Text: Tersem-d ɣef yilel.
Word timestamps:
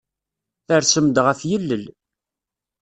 Tersem-d 0.67 1.17
ɣef 1.25 1.39
yilel. 1.49 1.83